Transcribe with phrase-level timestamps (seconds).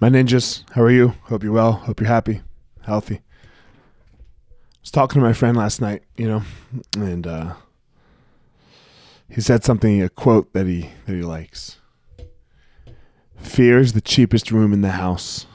[0.00, 1.14] My ninjas, how are you?
[1.24, 1.72] Hope you're well.
[1.72, 2.42] Hope you're happy,
[2.82, 3.16] healthy.
[3.16, 6.42] I was talking to my friend last night, you know,
[6.96, 7.54] and uh,
[9.28, 11.78] he said something, a quote that he that he likes.
[13.36, 15.46] Fear is the cheapest room in the house.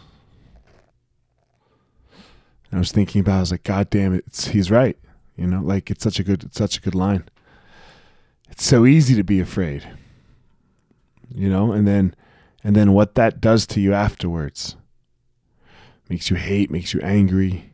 [2.71, 4.97] And I was thinking about, it, I was like, God damn it, he's right.
[5.35, 7.25] You know, like it's such a good, it's such a good line.
[8.49, 9.87] It's so easy to be afraid.
[11.33, 12.15] You know, and then
[12.63, 14.75] and then what that does to you afterwards.
[16.09, 17.73] Makes you hate makes you angry.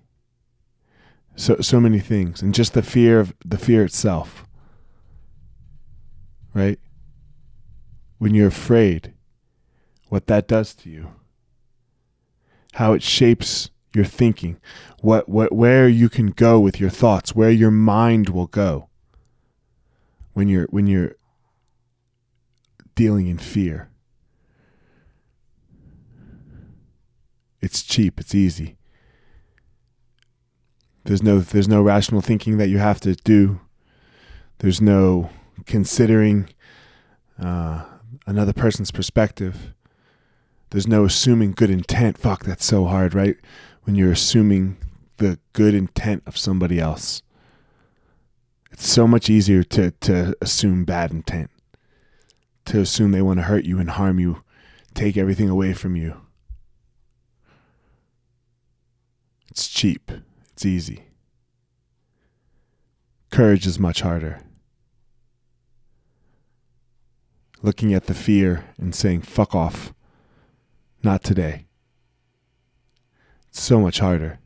[1.35, 2.41] So so many things.
[2.41, 4.45] And just the fear of the fear itself.
[6.53, 6.79] Right?
[8.17, 9.13] When you're afraid
[10.09, 11.11] what that does to you.
[12.73, 14.59] How it shapes your thinking.
[15.01, 17.33] What what where you can go with your thoughts.
[17.33, 18.89] Where your mind will go.
[20.33, 21.15] When you're when you're
[22.95, 23.89] dealing in fear
[27.65, 28.19] It's cheap.
[28.19, 28.77] It's easy.
[31.03, 33.59] There's no there's no rational thinking that you have to do.
[34.59, 35.31] There's no
[35.65, 36.49] considering
[37.41, 37.85] uh,
[38.27, 39.73] another person's perspective.
[40.69, 42.19] There's no assuming good intent.
[42.19, 43.35] Fuck, that's so hard, right?
[43.81, 44.77] When you're assuming
[45.17, 47.23] the good intent of somebody else.
[48.71, 51.49] It's so much easier to, to assume bad intent,
[52.65, 54.43] to assume they want to hurt you and harm you,
[54.93, 56.24] take everything away from you.
[59.55, 60.11] It's cheap.
[60.51, 61.05] It's easy.
[63.31, 64.41] Courage is much harder.
[67.61, 69.93] Looking at the fear and saying, fuck off.
[71.03, 71.67] Not today.
[73.47, 74.39] It's so much harder.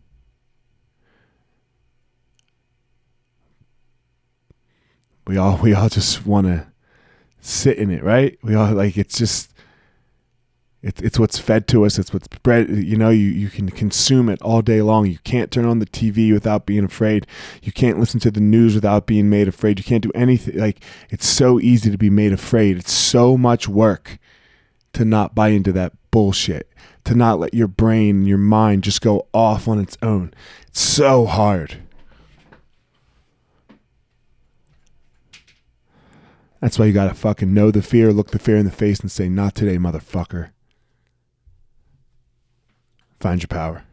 [5.26, 6.68] We all we all just want to
[7.40, 8.38] sit in it, right?
[8.44, 9.49] We all like it's just
[10.82, 12.00] it's it's what's fed to us.
[12.00, 12.70] It's what's bred.
[12.70, 15.08] You know, you, you can consume it all day long.
[15.08, 17.28] You can't turn on the TV without being afraid.
[17.62, 19.78] You can't listen to the news without being made afraid.
[19.78, 20.58] You can't do anything.
[20.58, 22.78] Like, it's so easy to be made afraid.
[22.78, 24.20] It's so much work
[24.94, 26.72] to not buy into that bullshit,
[27.04, 30.34] to not let your brain, your mind just go off on its own.
[30.68, 31.84] It's so hard.
[36.62, 39.12] That's why you gotta fucking know the fear, look the fear in the face, and
[39.12, 40.52] say, Not today, motherfucker.
[43.20, 43.89] Find your power.